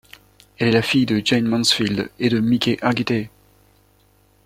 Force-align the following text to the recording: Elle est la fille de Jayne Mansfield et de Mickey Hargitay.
Elle 0.57 0.69
est 0.69 0.71
la 0.71 0.81
fille 0.81 1.05
de 1.05 1.21
Jayne 1.23 1.45
Mansfield 1.47 2.09
et 2.17 2.29
de 2.29 2.39
Mickey 2.39 2.79
Hargitay. 2.81 3.29